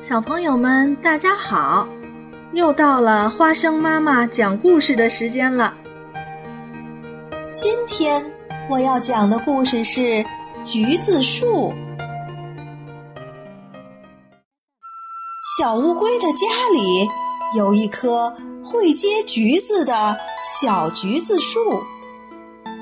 [0.00, 1.86] 小朋友们，大家好！
[2.54, 5.74] 又到了花生妈妈讲故事的时间了。
[7.52, 8.24] 今天
[8.70, 10.00] 我要讲的故事是
[10.64, 11.70] 《橘子树》。
[15.58, 17.06] 小乌龟的家里
[17.54, 20.16] 有一棵会结橘子的
[20.58, 21.60] 小橘子树。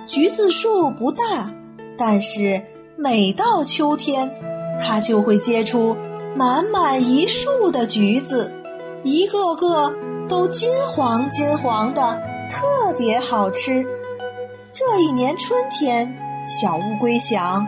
[0.06, 1.52] 橘子树不大，
[1.98, 2.62] 但是
[2.96, 4.32] 每到秋天，
[4.80, 5.96] 它就会结出。
[6.38, 8.52] 满满一树的橘子，
[9.02, 9.92] 一个个
[10.28, 12.16] 都金黄金黄的，
[12.48, 13.84] 特别好吃。
[14.72, 17.66] 这一年春天，小乌龟想：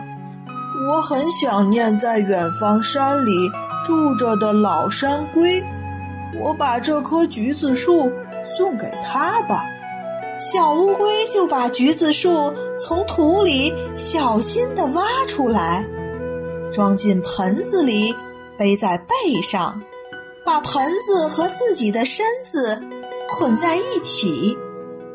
[0.87, 3.51] 我很想念在远方山里
[3.83, 5.61] 住着的老山龟，
[6.41, 8.09] 我把这棵橘子树
[8.45, 9.65] 送给他吧。
[10.39, 15.85] 小乌龟就把橘子树从土里小心地挖出来，
[16.71, 18.15] 装进盆子里。
[18.61, 19.81] 背在背上，
[20.45, 22.79] 把盆子和自己的身子
[23.27, 24.55] 捆在一起，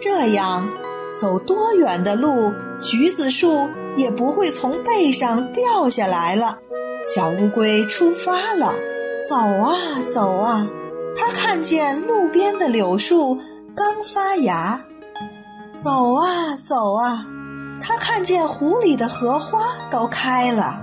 [0.00, 0.68] 这样
[1.20, 2.52] 走多远的路，
[2.82, 6.58] 橘子树也不会从背上掉下来了。
[7.04, 8.74] 小乌龟出发了，
[9.30, 9.76] 走啊
[10.12, 10.66] 走啊，
[11.16, 13.38] 它看见路边的柳树
[13.76, 14.80] 刚发芽；
[15.76, 17.24] 走啊走啊，
[17.80, 20.82] 它看见湖里的荷花都开了；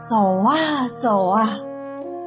[0.00, 1.58] 走啊走啊。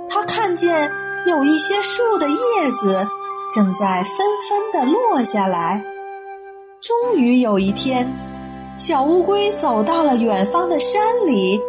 [0.10, 0.92] 他看见
[1.28, 2.36] 有一些树的叶
[2.80, 3.08] 子
[3.54, 4.18] 正在纷
[4.50, 5.84] 纷地落下来。
[6.82, 8.08] 终于有一天，
[8.76, 11.60] 小乌龟走到了远方的山里，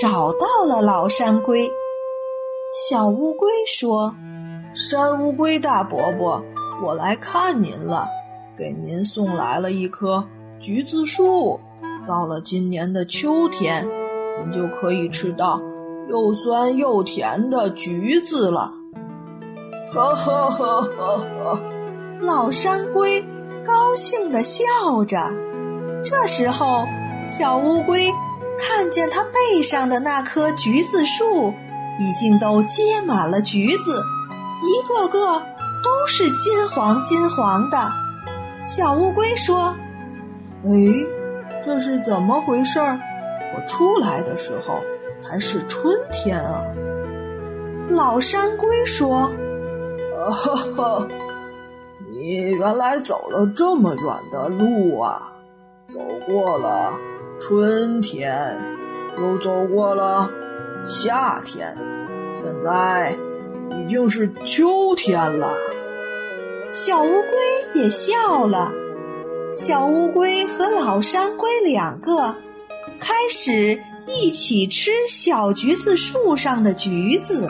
[0.00, 1.70] 找到了老山龟。
[2.88, 4.12] 小乌龟说
[4.74, 6.42] ：“山乌龟大伯伯，
[6.84, 8.08] 我来看您了，
[8.56, 10.26] 给您送来了一棵
[10.58, 11.60] 橘子树。
[12.06, 13.88] 到了今年的秋天，
[14.40, 15.60] 您就可以吃到。”
[16.14, 18.72] 又酸又甜的橘子了，
[19.92, 21.60] 呵呵呵呵呵！
[22.20, 23.20] 老山龟
[23.66, 24.64] 高兴地笑
[25.08, 25.18] 着。
[26.04, 26.84] 这时候，
[27.26, 28.12] 小乌龟
[28.60, 31.52] 看见它背上的那棵橘子树
[31.98, 34.00] 已经都结满了橘子，
[34.62, 35.40] 一个个
[35.82, 37.76] 都是金黄金黄的。
[38.62, 39.74] 小乌龟说
[40.64, 40.70] ：“哎，
[41.64, 42.78] 这是怎么回事？
[42.78, 44.78] 我出来的时候……”
[45.24, 46.66] 才是春天啊！
[47.88, 49.30] 老山龟说
[50.20, 51.08] ：“啊哈哈，
[52.10, 55.32] 你原来走了这么远的路啊！
[55.86, 56.98] 走过了
[57.40, 58.62] 春天，
[59.16, 60.30] 又走过了
[60.86, 61.74] 夏天，
[62.42, 63.16] 现在
[63.70, 65.54] 已经是秋天了。”
[66.70, 68.70] 小乌龟也笑了。
[69.54, 72.34] 小乌龟和老山龟两个
[73.00, 73.80] 开始。
[74.06, 77.48] 一起吃小橘子树上的橘子。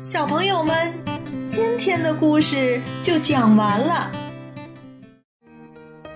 [0.00, 0.92] 小朋友们，
[1.46, 4.10] 今天的故事就讲完了。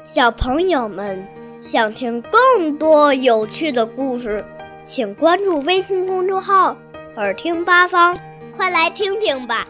[0.04, 1.26] 小朋友们
[1.60, 4.44] 想听更多有趣的故事，
[4.86, 6.76] 请关注微信公众号
[7.16, 8.19] “耳听八方”，
[8.56, 9.66] 快来听听吧。